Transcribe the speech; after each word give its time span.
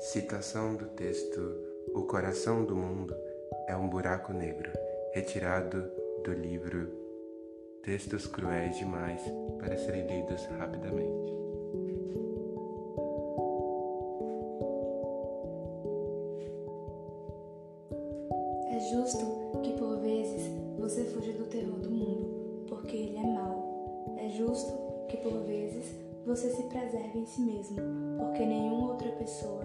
Citação 0.00 0.76
do 0.76 0.86
texto 0.86 1.38
O 1.94 2.04
Coração 2.04 2.64
do 2.64 2.74
Mundo 2.74 3.14
é 3.68 3.76
um 3.76 3.86
Buraco 3.86 4.32
Negro, 4.32 4.72
retirado 5.12 5.92
do 6.24 6.32
livro 6.32 6.90
Textos 7.82 8.26
Cruéis 8.26 8.78
Demais 8.78 9.20
para 9.58 9.76
serem 9.76 10.06
lidos 10.06 10.42
rapidamente. 10.46 11.32
É 18.70 18.80
justo 18.90 19.60
que 19.62 19.74
por 19.74 19.98
vezes 19.98 20.50
você 20.78 21.04
fuja 21.04 21.32
do 21.34 21.44
terror 21.44 21.78
do 21.78 21.90
mundo, 21.90 22.64
porque 22.70 22.96
ele 22.96 23.18
é 23.18 23.34
mau. 23.34 24.16
É 24.16 24.30
justo 24.30 24.72
que 25.08 25.18
por 25.18 25.42
vezes 25.42 25.94
você 26.24 26.48
se 26.50 26.62
preserve 26.64 27.18
em 27.18 27.26
si 27.26 27.40
mesmo, 27.42 27.76
porque 28.18 28.46
nenhuma 28.46 28.92
outra 28.92 29.10
pessoa 29.12 29.64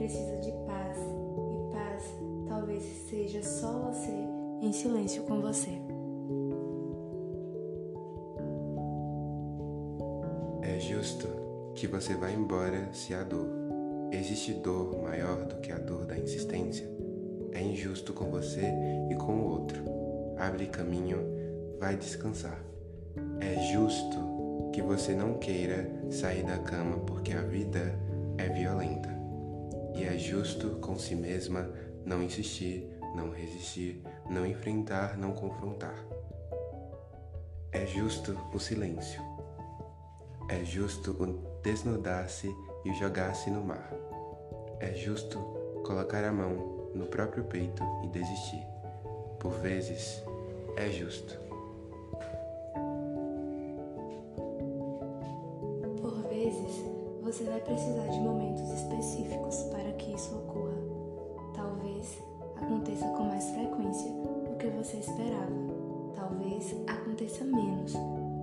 precisa 0.00 0.34
de 0.38 0.50
paz, 0.64 0.96
e 0.96 1.72
paz 1.74 2.02
talvez 2.48 2.82
seja 3.10 3.42
só 3.42 3.70
você 3.80 4.10
em 4.62 4.72
silêncio 4.72 5.24
com 5.24 5.42
você. 5.42 5.72
É 10.62 10.80
justo 10.80 11.28
que 11.74 11.86
você 11.86 12.14
vá 12.14 12.30
embora 12.30 12.88
se 12.94 13.12
há 13.12 13.22
dor. 13.22 13.46
Existe 14.10 14.54
dor 14.54 15.02
maior 15.02 15.44
do 15.44 15.56
que 15.56 15.70
a 15.70 15.78
dor 15.78 16.06
da 16.06 16.18
insistência? 16.18 16.90
É 17.52 17.62
injusto 17.62 18.14
com 18.14 18.30
você 18.30 18.72
e 19.10 19.14
com 19.16 19.34
o 19.34 19.50
outro. 19.50 19.84
Abre 20.38 20.66
caminho, 20.68 21.18
vai 21.78 21.94
descansar. 21.94 22.58
É 23.38 23.70
justo 23.70 24.70
que 24.72 24.80
você 24.80 25.14
não 25.14 25.34
queira 25.34 25.90
sair 26.10 26.42
da 26.42 26.56
cama 26.56 26.96
porque 27.00 27.34
a 27.34 27.42
vida 27.42 27.89
justo 30.30 30.76
com 30.80 30.96
si 30.96 31.16
mesma 31.16 31.68
não 32.06 32.22
insistir, 32.22 32.88
não 33.16 33.32
resistir, 33.32 34.00
não 34.30 34.46
enfrentar, 34.46 35.18
não 35.18 35.32
confrontar. 35.32 36.06
É 37.72 37.84
justo 37.84 38.38
o 38.54 38.60
silêncio. 38.60 39.20
É 40.48 40.64
justo 40.64 41.10
o 41.10 41.60
desnudar-se 41.64 42.48
e 42.84 42.92
jogar-se 42.94 43.50
no 43.50 43.60
mar. 43.60 43.92
É 44.78 44.94
justo 44.94 45.36
colocar 45.84 46.22
a 46.22 46.32
mão 46.32 46.90
no 46.94 47.06
próprio 47.06 47.42
peito 47.42 47.82
e 48.04 48.08
desistir. 48.08 48.64
Por 49.40 49.50
vezes, 49.54 50.22
é 50.76 50.90
justo. 50.90 51.36
Por 56.00 56.22
vezes, 56.28 56.84
você 57.20 57.44
vai 57.44 57.60
precisar 57.60 58.06
de 58.06 58.20
momentos 58.20 58.68
específicos 58.70 59.56
para 59.64 59.92
que 64.60 64.68
você 64.68 64.98
esperava. 64.98 65.50
Talvez 66.14 66.76
aconteça 66.86 67.44
menos, 67.44 67.94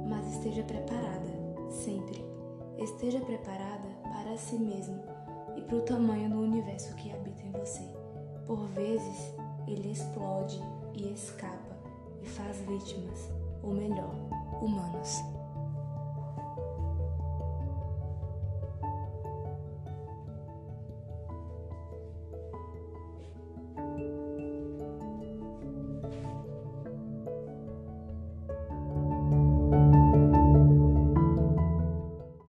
mas 0.09 0.27
esteja 0.33 0.63
preparada, 0.63 1.29
sempre. 1.69 2.25
Esteja 2.79 3.19
preparada 3.19 3.87
para 4.03 4.35
si 4.35 4.55
mesmo 4.57 4.99
e 5.55 5.61
para 5.61 5.77
o 5.77 5.81
tamanho 5.81 6.29
do 6.29 6.39
universo 6.39 6.95
que 6.95 7.11
habita 7.11 7.43
em 7.43 7.51
você. 7.51 7.83
Por 8.47 8.65
vezes, 8.69 9.33
ele 9.67 9.91
explode 9.91 10.59
e 10.93 11.13
escapa 11.13 11.77
e 12.21 12.25
faz 12.25 12.61
vítimas, 12.61 13.29
ou 13.61 13.73
melhor, 13.73 14.16
humanos. 14.61 15.37